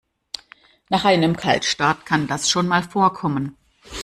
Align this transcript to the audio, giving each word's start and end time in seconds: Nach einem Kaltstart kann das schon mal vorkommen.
Nach 0.89 1.05
einem 1.05 1.37
Kaltstart 1.37 2.07
kann 2.07 2.25
das 2.25 2.49
schon 2.49 2.67
mal 2.67 2.81
vorkommen. 2.81 3.55